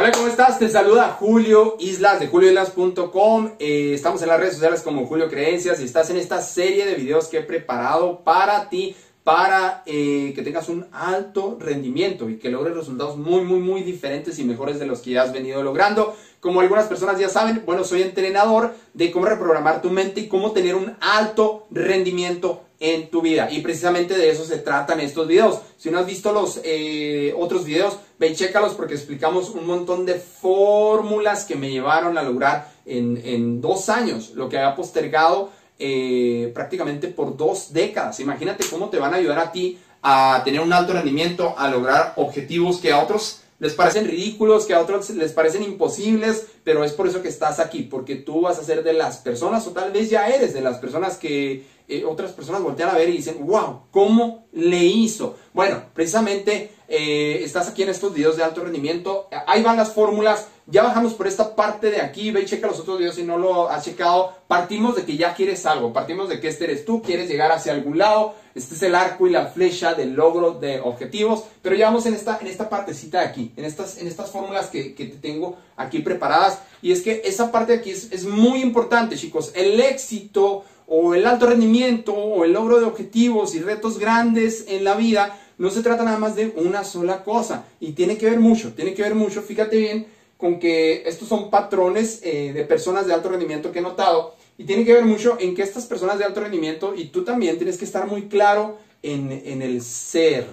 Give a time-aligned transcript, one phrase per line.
[0.00, 0.60] Hola, ¿cómo estás?
[0.60, 3.54] Te saluda Julio Islas de julioislas.com.
[3.58, 6.94] Eh, estamos en las redes sociales como Julio Creencias y estás en esta serie de
[6.94, 12.48] videos que he preparado para ti para eh, que tengas un alto rendimiento y que
[12.48, 16.14] logres resultados muy, muy, muy diferentes y mejores de los que has venido logrando.
[16.38, 20.52] Como algunas personas ya saben, bueno, soy entrenador de cómo reprogramar tu mente y cómo
[20.52, 23.48] tener un alto rendimiento en tu vida.
[23.50, 25.60] Y precisamente de eso se tratan estos videos.
[25.76, 30.06] Si no has visto los eh, otros videos, ve y chécalos porque explicamos un montón
[30.06, 35.50] de fórmulas que me llevaron a lograr en, en dos años lo que había postergado
[35.78, 38.20] eh, prácticamente por dos décadas.
[38.20, 42.14] Imagínate cómo te van a ayudar a ti a tener un alto rendimiento, a lograr
[42.16, 46.92] objetivos que a otros les parecen ridículos, que a otros les parecen imposibles, pero es
[46.92, 49.90] por eso que estás aquí, porque tú vas a ser de las personas, o tal
[49.90, 53.38] vez ya eres de las personas que eh, otras personas voltean a ver y dicen,
[53.46, 55.36] wow, ¿cómo le hizo?
[55.54, 60.48] Bueno, precisamente eh, estás aquí en estos videos de alto rendimiento, ahí van las fórmulas,
[60.70, 63.38] ya bajamos por esta parte de aquí, ve y checa los otros videos si no
[63.38, 64.34] lo has checado.
[64.46, 67.72] Partimos de que ya quieres algo, partimos de que este eres tú, quieres llegar hacia
[67.72, 68.34] algún lado.
[68.54, 71.44] Este es el arco y la flecha del logro de objetivos.
[71.62, 74.66] Pero ya vamos en esta, en esta partecita de aquí, en estas, en estas fórmulas
[74.66, 76.57] que, que te tengo aquí preparadas.
[76.82, 79.52] Y es que esa parte de aquí es, muy importante, chicos.
[79.54, 84.84] El éxito o el alto rendimiento o el logro de objetivos y retos grandes en
[84.84, 87.64] la vida no se trata nada más de una sola cosa.
[87.80, 90.06] Y tiene que ver mucho, tiene que ver mucho, fíjate bien
[90.38, 94.64] con que estos son patrones eh, de personas de alto rendimiento que he notado y
[94.64, 97.76] tiene que ver mucho en que estas personas de alto rendimiento y tú también tienes
[97.76, 99.30] que estar muy claro en,
[99.62, 100.46] el ser,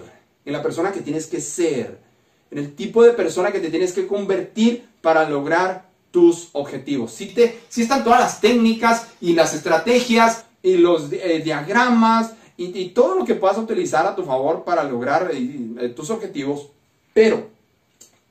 [0.44, 1.98] en la persona que tienes que ser,
[2.50, 5.85] en el tipo de persona que te tienes que convertir para lograr
[6.16, 7.12] tus objetivos.
[7.12, 12.86] Si, te, si están todas las técnicas y las estrategias y los eh, diagramas y,
[12.88, 16.68] todo lo que puedas utilizar a tu favor para lograr eh, tus objetivos,
[17.12, 17.48] pero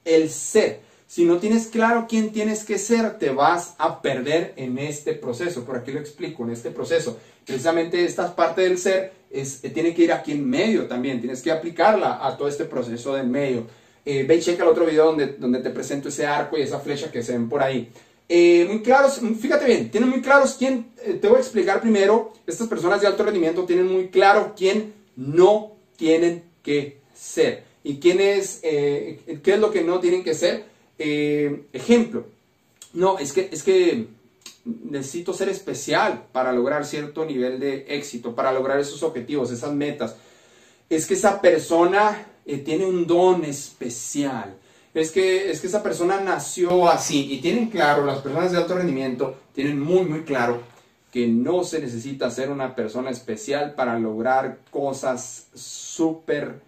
[0.03, 4.79] el ser, si no tienes claro quién tienes que ser, te vas a perder en
[4.79, 5.63] este proceso.
[5.63, 7.19] Por aquí lo explico, en este proceso.
[7.45, 11.19] Precisamente esta parte del ser es, eh, tiene que ir aquí en medio también.
[11.19, 13.67] Tienes que aplicarla a todo este proceso del medio.
[14.05, 16.79] Eh, ve y checa el otro video donde, donde te presento ese arco y esa
[16.79, 17.89] flecha que se ven por ahí.
[18.29, 22.67] Eh, muy claros, fíjate bien, tienen muy claros quién, te voy a explicar primero, estas
[22.67, 28.61] personas de alto rendimiento tienen muy claro quién no tienen que ser y quién es,
[28.61, 30.65] qué es lo que no tienen que ser
[30.97, 32.25] eh, ejemplo,
[32.93, 34.07] no, es que, es que
[34.63, 40.15] necesito ser especial para lograr cierto nivel de éxito, para lograr esos objetivos, esas metas.
[40.89, 44.55] Es que esa persona eh, tiene un don especial.
[44.93, 47.33] Es que, es que esa persona nació así.
[47.33, 50.61] Y tienen claro, las personas de alto rendimiento tienen muy, muy claro
[51.11, 56.61] que no se necesita ser una persona especial para lograr cosas súper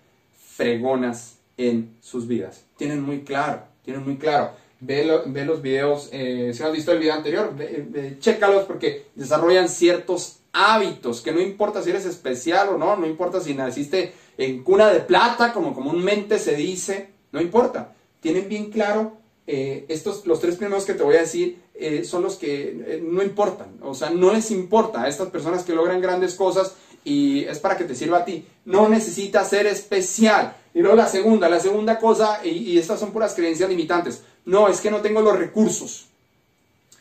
[0.55, 2.63] fregonas en sus vidas.
[2.77, 4.51] Tienen muy claro tienen muy claro.
[4.81, 5.05] Ve,
[5.45, 10.39] los videos, eh, si no has visto el video anterior, ve, chécalos porque desarrollan ciertos
[10.51, 14.89] hábitos, que no importa si eres especial o no, no importa si naciste en cuna
[14.89, 17.93] de plata, como comúnmente se dice, no importa.
[18.19, 22.23] Tienen bien claro, eh, estos, los tres primeros que te voy a decir, eh, son
[22.23, 26.33] los que no importan, o sea, no les importa a estas personas que logran grandes
[26.33, 26.73] cosas
[27.07, 28.45] y es para que te sirva a ti.
[28.65, 30.57] No necesitas ser especial.
[30.73, 34.23] Y luego la segunda, la segunda cosa, y, estas son puras creencias limitantes.
[34.43, 36.07] No, es que no tengo los recursos.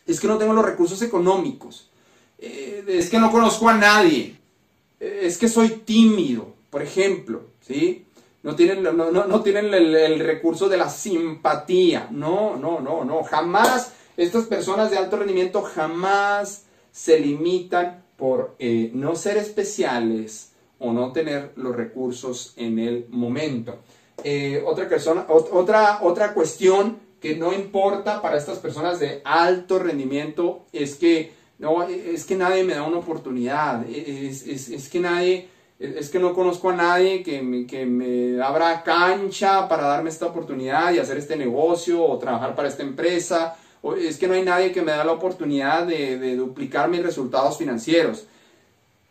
[0.06, 1.90] Es que no tengo los recursos económicos.
[2.38, 4.36] Eh, es que no conozco a nadie.
[5.00, 7.40] Eh, es que soy tímido, por ejemplo.
[7.60, 8.04] ¿sí?
[8.42, 12.08] No tienen, no, no, tienen el, recurso de la simpatía.
[12.10, 13.22] No, no, no, no.
[13.22, 20.92] Jamás estas personas de alto rendimiento jamás se limitan por eh, no ser especiales o
[20.92, 23.78] no tener los recursos en el momento.
[24.22, 30.66] Eh, otra, persona, otra, otra cuestión que no importa para estas personas de alto rendimiento
[30.74, 36.18] es que, no, es que nadie me da una oportunidad, es, que nadie, es que
[36.18, 41.18] no conozco a nadie que me, que abra cancha para darme esta oportunidad y hacer
[41.18, 43.56] este negocio o trabajar para esta empresa.
[43.98, 48.24] Es que no hay nadie que me da la oportunidad de, duplicar mis resultados financieros.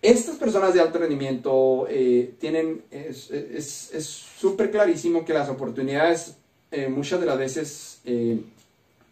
[0.02, 6.36] Estas personas de alto rendimiento eh, tienen, es súper clarísimo que las oportunidades
[6.72, 8.38] eh, muchas de las veces eh,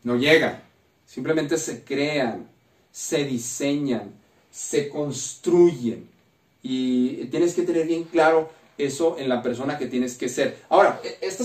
[0.04, 0.62] no llegan,
[1.06, 2.45] simplemente se crean,
[2.92, 4.12] se diseñan,
[4.51, 6.10] se construyen
[6.63, 10.57] y tienes que tener bien claro eso en la persona que tienes que ser.
[10.69, 11.44] Ahora, e, esto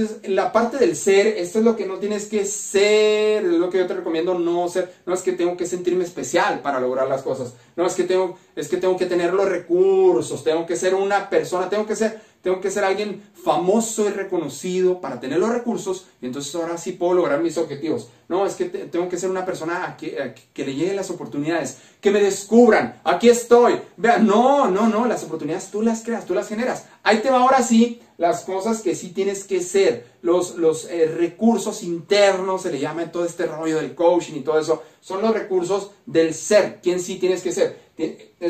[0.00, 3.70] es la parte del ser, esto es lo que no tienes que ser, es lo
[3.70, 7.08] que yo te recomiendo no ser, no es que tengo que sentirme especial para lograr
[7.08, 10.76] las cosas, no es que tengo, es que tengo que tener los recursos, tengo que
[10.76, 15.38] ser una persona, tengo que ser, tengo que ser alguien famoso y reconocido para tener
[15.38, 18.08] los recursos y entonces ahora sí puedo lograr mis objetivos.
[18.28, 22.10] No, es que tengo que ser una persona que, que, le lleguen las oportunidades, que
[22.10, 23.80] me descubran, aquí estoy.
[23.96, 26.86] Vean, no, no, no, las oportunidades tú las creas, tú las generas.
[27.02, 31.06] Ahí te va ahora sí las cosas que sí tienes que ser, los, los eh,
[31.06, 35.22] recursos internos, se le llama en todo este rollo del coaching y todo eso, son
[35.22, 37.90] los recursos del ser, quién sí tienes que ser.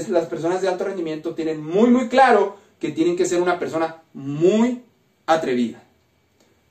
[0.08, 3.96] Las personas de alto rendimiento tienen muy, muy claro que tienen que ser una persona
[4.14, 4.82] muy
[5.26, 5.82] atrevida.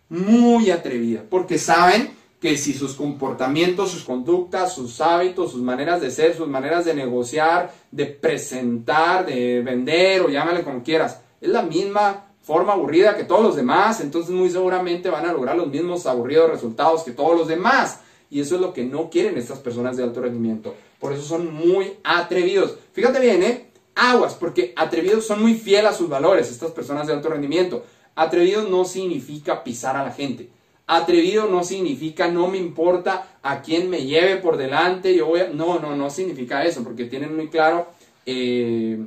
[0.09, 1.23] Muy atrevida.
[1.29, 2.11] Porque saben
[2.41, 6.93] que si sus comportamientos, sus conductas, sus hábitos, sus maneras de ser, sus maneras de
[6.93, 13.25] negociar, de presentar, de vender o llámale como quieras, es la misma forma aburrida que
[13.25, 17.37] todos los demás, entonces muy seguramente van a lograr los mismos aburridos resultados que todos
[17.37, 17.99] los demás.
[18.31, 20.75] Y eso es lo que no quieren estas personas de alto rendimiento.
[20.99, 22.75] Por eso son muy atrevidos.
[22.93, 23.68] Fíjate bien, ¿eh?
[23.99, 27.83] Aguas, porque atrevidos son muy fieles a sus valores, estas personas de alto rendimiento.
[28.15, 30.49] Atrevido no significa pisar a la gente.
[30.87, 35.49] Atrevido no significa no me importa a quién me lleve por delante, yo voy a...
[35.49, 37.87] No, no, no significa eso, porque tienen muy claro
[38.25, 39.05] eh,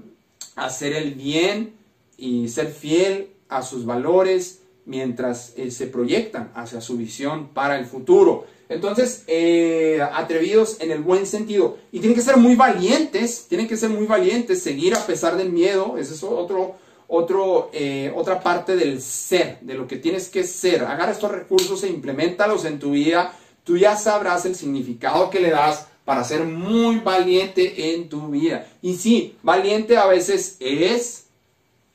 [0.56, 1.74] hacer el bien
[2.16, 7.86] y ser fiel a sus valores mientras eh, se proyectan hacia su visión para el
[7.86, 8.46] futuro.
[8.72, 11.78] Entonces, eh, atrevidos en el buen sentido.
[11.92, 15.50] Y tienen que ser muy valientes, tienen que ser muy valientes, seguir a pesar del
[15.50, 15.96] miedo.
[15.98, 16.76] Ese es otro,
[17.06, 20.84] otro, eh, otra parte del ser, de lo que tienes que ser.
[20.84, 23.36] Agarra estos recursos e implementalos en tu vida.
[23.64, 28.66] Tú ya sabrás el significado que le das para ser muy valiente en tu vida.
[28.80, 31.26] Y sí, valiente a veces es,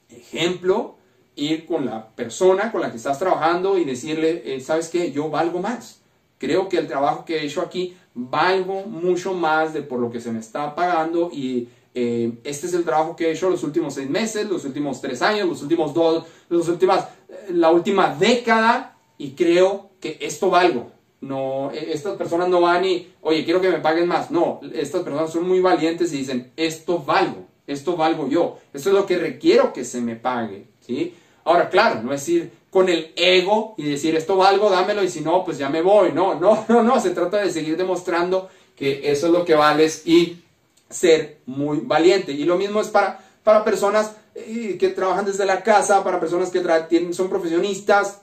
[0.09, 0.95] ejemplo,
[1.35, 5.11] ir con la persona con la que estás trabajando y decirle, eh, ¿sabes qué?
[5.11, 5.96] Yo valgo más
[6.37, 10.21] Creo que el trabajo que he hecho aquí valgo mucho más de por lo que
[10.21, 13.95] se me está pagando y eh, este es el trabajo que he hecho los últimos
[13.95, 18.97] seis meses, los últimos tres años, los últimos dos, los últimas, eh, la última década
[19.17, 20.91] y creo que esto valgo.
[21.21, 24.29] No, e, estas personas no van y, oye, quiero que me paguen más.
[24.29, 28.95] No, estas personas son muy valientes y dicen, esto valgo, esto valgo yo, esto es
[28.95, 30.67] lo que requiero que se me pague.
[30.81, 31.15] ¿sí?
[31.47, 35.21] Ahora, claro, no es decir, con el ego y decir esto valgo, dámelo y si
[35.21, 36.11] no, pues ya me voy.
[36.11, 40.03] No, no, no, no, se trata de seguir demostrando que eso es lo que vales
[40.05, 40.43] y
[40.89, 42.33] ser muy valiente.
[42.33, 46.49] Y lo mismo es para, para personas eh, que trabajan desde la casa, para personas
[46.49, 48.21] que tienen, son profesionistas,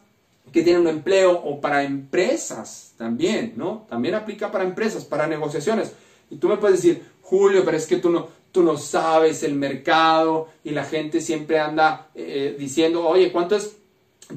[0.53, 3.87] que tienen un empleo o para empresas también, ¿no?
[3.89, 5.93] También aplica para empresas, para negociaciones.
[6.31, 9.57] Y tú me puedes decir, Julio, pero es que tú no, tú no sabes el
[9.57, 13.79] mercado y la gente siempre anda eh, diciendo, oye, ¿cuánto es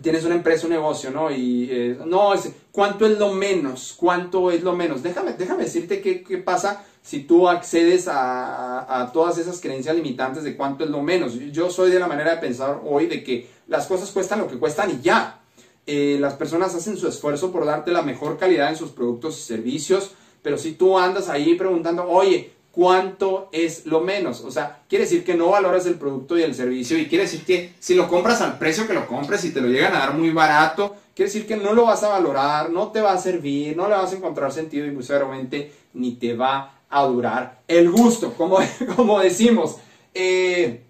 [0.02, 1.30] tienes una empresa, un negocio, ¿no?
[1.30, 3.94] Y eh, no, es, ¿cuánto es lo menos?
[3.96, 5.04] ¿Cuánto es lo menos?
[5.04, 10.44] Déjame, déjame decirte qué, qué pasa si tú accedes a, a, todas esas creencias limitantes
[10.44, 11.36] de cuánto es lo menos.
[11.52, 14.58] Yo soy de la manera de pensar hoy de que las cosas cuestan lo que
[14.58, 15.42] cuestan y ya.
[15.86, 19.44] Eh, las personas hacen su esfuerzo por darte la mejor calidad en sus productos y
[19.44, 20.12] servicios,
[20.42, 24.42] pero si tú andas ahí preguntando, oye, cuánto es lo menos.
[24.42, 27.44] O sea, quiere decir que no valoras el producto y el servicio y quiere decir
[27.44, 30.14] que si lo compras al precio que lo compres y te lo llegan a dar
[30.14, 33.76] muy barato, quiere decir que no lo vas a valorar, no te va a servir,
[33.76, 37.90] no le vas a encontrar sentido y muy seguramente ni te va a durar el
[37.90, 38.60] gusto, como,
[38.96, 39.78] como decimos.
[40.14, 40.84] Eh,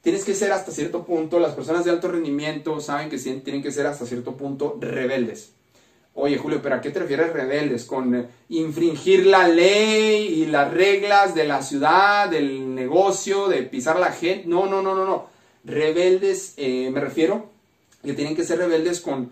[0.00, 3.72] tienes que ser hasta cierto punto, las personas de alto rendimiento saben que tienen que
[3.72, 5.50] ser hasta cierto punto rebeldes.
[6.14, 7.84] Oye, Julio, pero ¿a qué te refieres rebeldes?
[7.84, 13.96] ¿Con eh, infringir la ley y las reglas de la ciudad, del negocio, de pisar
[13.96, 14.46] a la gente?
[14.46, 15.26] No, no, no, no, no.
[15.64, 17.46] Rebeldes, eh, me refiero
[18.04, 19.30] que tienen que ser rebeldes con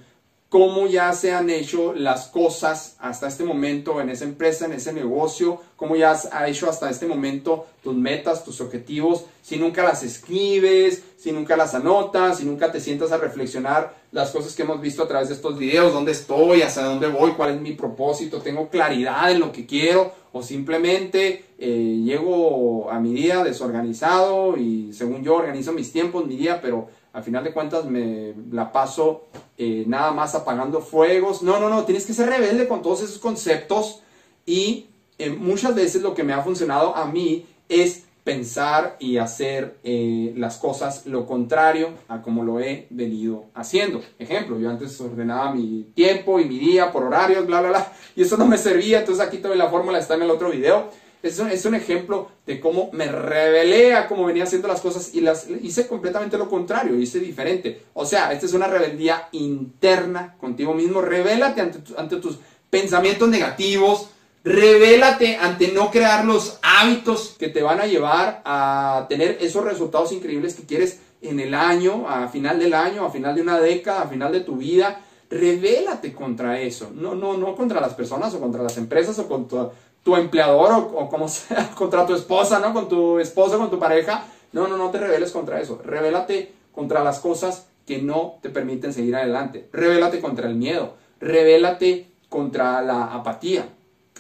[0.50, 4.92] cómo ya se han hecho las cosas hasta este momento en esa empresa, en ese
[4.92, 10.02] negocio, cómo ya has hecho hasta este momento tus metas, tus objetivos, si nunca las
[10.02, 14.80] escribes, si nunca las anotas, si nunca te sientas a reflexionar las cosas que hemos
[14.80, 18.42] visto a través de estos videos, dónde estoy, hacia dónde voy, cuál es mi propósito,
[18.42, 24.93] tengo claridad en lo que quiero o simplemente eh, llego a mi día desorganizado y
[24.93, 29.26] según yo organizo mis tiempos, mi día, pero al final de cuentas me la paso
[29.59, 31.43] eh, nada más apagando fuegos.
[31.43, 34.00] No, no, no, tienes que ser rebelde con todos esos conceptos
[34.47, 34.87] y
[35.19, 40.33] eh, muchas veces lo que me ha funcionado a mí es pensar y hacer eh,
[40.37, 44.02] las cosas lo contrario a como lo he venido haciendo.
[44.19, 48.23] Ejemplo, yo antes ordenaba mi tiempo y mi día por horarios, bla, bla, bla, y
[48.23, 50.90] eso no me servía, entonces aquí toda la fórmula está en el otro video.
[51.22, 55.14] Es un, es un ejemplo de cómo me rebelé a cómo venía haciendo las cosas
[55.14, 57.82] y las hice completamente lo contrario, hice diferente.
[57.94, 61.00] O sea, esta es una rebeldía interna contigo mismo.
[61.00, 62.38] Revélate ante, ante tus
[62.70, 64.08] pensamientos negativos,
[64.42, 70.12] Revélate ante no crear los hábitos que te van a llevar a tener esos resultados
[70.12, 74.02] increíbles que quieres en el año, a final del año, a final de una década,
[74.02, 75.02] a final de tu vida.
[75.28, 79.70] Revélate contra eso, no, no, no contra las personas o contra las empresas o contra
[80.02, 82.73] tu empleador o, como sea, contra tu esposa, ¿no?
[82.73, 84.25] Con tu esposo, con tu pareja.
[84.52, 85.80] No, no, no te rebeles contra eso.
[85.85, 89.69] Revélate contra las cosas que no te permiten seguir adelante.
[89.73, 90.95] Revélate contra el miedo.
[91.21, 93.69] Revélate contra la apatía.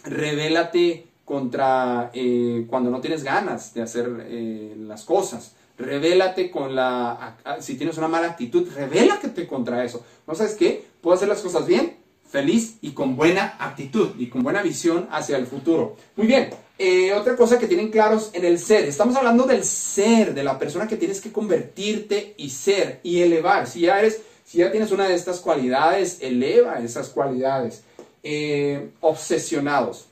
[0.04, 5.54] Revélate contra eh, cuando no tienes ganas de hacer eh, las cosas.
[5.78, 7.36] Revélate con la...
[7.60, 10.04] Si tienes una mala actitud, revélate contra eso.
[10.26, 10.84] ¿No sabes qué?
[11.00, 11.96] Puedo hacer las cosas bien,
[12.30, 15.96] feliz y con buena actitud y con buena visión hacia el futuro.
[16.16, 18.84] Muy bien, eh, otra cosa que tienen claros en el ser.
[18.84, 23.66] Estamos hablando del ser, de la persona que tienes que convertirte y ser y elevar.
[23.66, 27.82] Si ya eres, si ya tienes una de estas cualidades, eleva esas cualidades.
[28.22, 30.06] Eh, obsesionados.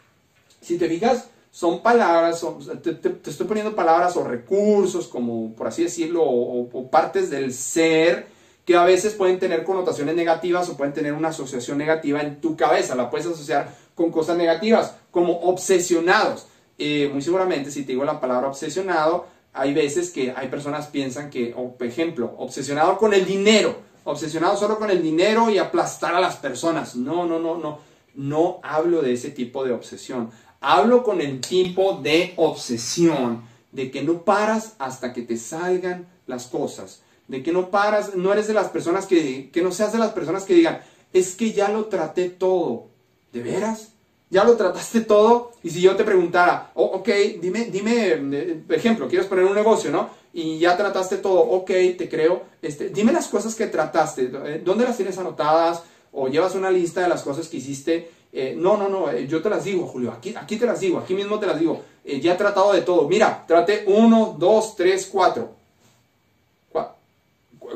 [0.61, 2.45] Si te fijas, son palabras,
[2.83, 8.38] te, estoy poniendo palabras o recursos, como por así decirlo, o partes del ser
[8.69, 12.55] que a veces pueden tener connotaciones negativas o pueden tener una asociación negativa en tu
[12.55, 12.95] cabeza.
[12.95, 16.49] La puedes asociar con cosas negativas, como obsesionados.
[16.77, 21.31] Eh, muy seguramente, si te digo la palabra obsesionado, hay veces que hay personas piensan
[21.31, 26.21] que, por ejemplo, obsesionado con el dinero, obsesionado solo con el dinero y aplastar a
[26.21, 26.95] las personas.
[26.95, 27.79] No, no, no, no.
[28.17, 30.31] No hablo de ese tipo de obsesión.
[30.61, 36.49] Hablo con el tipo de obsesión de que no paras hasta que te salgan las
[36.49, 39.99] cosas de que no paras, no eres de las personas que, que no seas de
[39.99, 40.81] las personas que digan,
[41.13, 42.87] es que ya lo traté todo.
[43.33, 43.93] ¿De veras?
[44.31, 45.53] ¿Ya lo trataste todo?
[45.63, 47.09] Y si yo te preguntara, oh, ok,
[47.41, 50.11] dime, dime, eh, ejemplo, quieres poner un negocio, ¿no?
[50.33, 51.67] Y ya trataste todo, ok,
[51.97, 55.83] te creo, este, dime las cosas que trataste, eh, ¿dónde las tienes anotadas?
[56.13, 58.11] O llevas una lista de las cosas que hiciste.
[58.33, 61.15] Eh, no, no, no, yo te las digo, Julio, aquí, aquí te las digo, aquí
[61.15, 61.83] mismo te las digo.
[62.05, 63.09] ya he tratado de todo.
[63.09, 65.58] Mira, traté uno, dos, tres, cuatro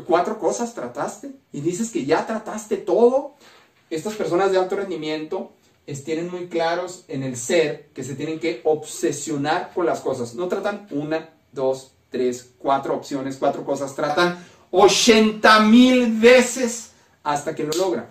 [0.05, 3.35] cuatro cosas trataste y dices que ya trataste todo.
[3.91, 5.53] Estas personas de alto rendimiento
[6.01, 10.35] tienen muy claros en el ser que se tienen que obsesionar con las cosas.
[10.35, 13.95] No tratan una, dos, tres, cuatro opciones, cuatro cosas.
[13.95, 16.93] Tratan 80 mil veces
[17.23, 18.07] hasta que lo logran,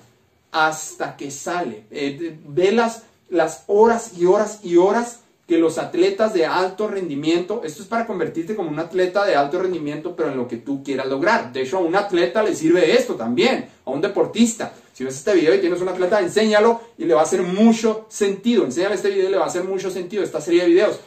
[0.52, 1.86] hasta que sale.
[1.92, 5.21] Eh, ve las, las horas y horas y horas
[5.52, 9.62] que los atletas de alto rendimiento, esto es para convertirte como un atleta de alto
[9.62, 11.52] rendimiento, pero en lo que tú quieras lograr.
[11.52, 14.72] De hecho, a un atleta le sirve esto también, a un deportista.
[14.94, 18.06] Si ves este video y tienes un atleta, enséñalo y le va a hacer mucho
[18.08, 18.64] sentido.
[18.64, 21.02] Enséñale este video y le va a hacer mucho sentido esta serie de videos.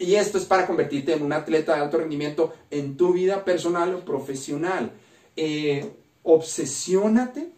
[0.00, 3.94] Y esto es para convertirte en un atleta de alto rendimiento en tu vida personal
[3.94, 4.90] o profesional.
[5.36, 5.88] Eh,
[6.24, 7.50] obsesiónate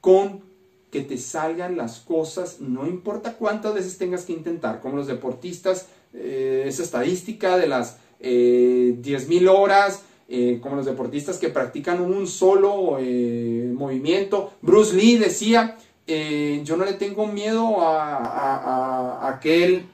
[0.00, 0.45] con
[0.90, 5.88] que te salgan las cosas, no importa cuántas veces tengas que intentar, como los deportistas,
[6.12, 12.26] eh, esa estadística de las eh, 10.000 horas, eh, como los deportistas que practican un
[12.26, 14.54] solo eh, movimiento.
[14.62, 15.76] Bruce Lee decía,
[16.06, 19.86] yo no le tengo miedo a, aquel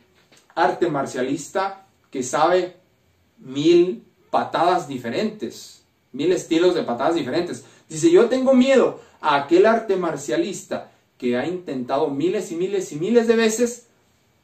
[0.54, 2.76] arte marcialista que sabe
[3.38, 5.82] mil patadas diferentes,
[6.12, 7.64] mil estilos de patadas diferentes.
[7.88, 13.26] Dice, yo tengo miedo aquel arte marcialista que ha intentado miles y miles y miles
[13.26, 13.86] de veces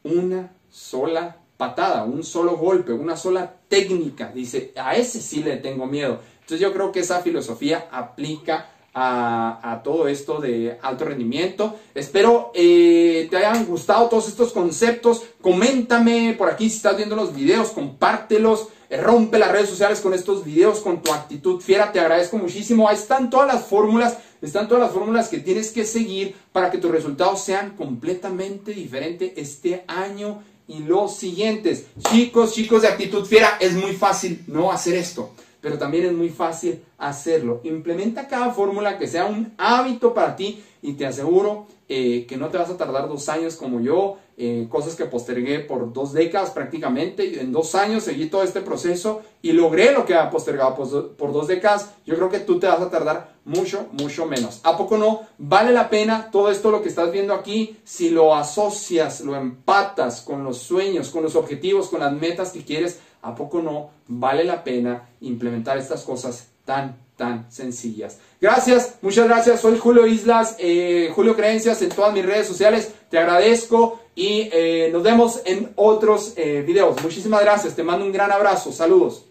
[0.05, 4.31] una sola patada, un solo golpe, una sola técnica.
[4.33, 6.21] Dice, a ese sí le tengo miedo.
[6.41, 11.77] Entonces yo creo que esa filosofía aplica a, todo esto de alto rendimiento.
[11.95, 15.23] Espero eh, te hayan gustado todos estos conceptos.
[15.41, 18.69] Coméntame por aquí si estás viendo los videos, compártelos.
[18.91, 21.93] Eh, rompe las redes sociales con estos videos, con tu actitud fiera.
[21.93, 22.89] Te agradezco muchísimo.
[22.89, 24.19] Ahí están todas las fórmulas.
[24.41, 29.33] Están todas las fórmulas que tienes que seguir para que tus resultados sean completamente diferentes
[29.37, 31.87] este año y los siguientes.
[32.11, 36.29] Chicos, chicos de actitud fiera, es muy fácil no hacer esto pero también es muy
[36.29, 37.61] fácil hacerlo.
[37.65, 42.49] Implementa cada fórmula que sea un hábito para ti y te aseguro eh, que no
[42.49, 46.51] te vas a tardar dos años como yo, eh, cosas que postergué por dos décadas
[46.51, 50.77] prácticamente, y en dos años seguí todo este proceso y logré lo que ha postergado
[50.77, 54.61] por, por dos décadas, yo creo que tú te vas a tardar mucho, mucho menos.
[54.63, 55.23] ¿A poco no?
[55.39, 60.23] Vale la pena todo esto lo que estás viendo aquí si lo asocias, lo empatas
[60.23, 64.45] con los sueños, con los objetivos, con las metas que quieres ¿A poco no vale
[64.45, 68.19] la pena implementar estas cosas tan, tan sencillas?
[68.41, 69.61] Gracias, muchas gracias.
[69.61, 72.93] Soy Julio Islas, eh, Julio Creencias en todas mis redes sociales.
[73.11, 77.03] Te agradezco y eh, nos vemos en otros eh, videos.
[77.03, 77.77] Muchísimas gracias.
[77.77, 78.73] Te mando un gran abrazo.
[78.73, 79.29] Saludos.